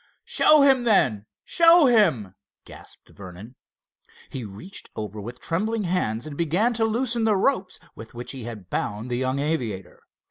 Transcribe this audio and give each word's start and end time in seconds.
"Show 0.25 0.63
him, 0.63 0.83
then! 0.83 1.27
show 1.43 1.85
him!" 1.85 2.33
gasped 2.65 3.09
Vernon. 3.09 3.55
He 4.31 4.43
reached 4.43 4.89
over 4.95 5.21
with 5.21 5.39
trembling 5.39 5.83
hands 5.83 6.25
and 6.25 6.35
began 6.35 6.73
to 6.73 6.85
loosen 6.85 7.23
the 7.23 7.37
ropes 7.37 7.77
with 7.93 8.15
which 8.15 8.31
he 8.31 8.45
had 8.45 8.67
bound 8.71 9.11
the 9.11 9.17
young 9.17 9.37
aviator. 9.37 10.01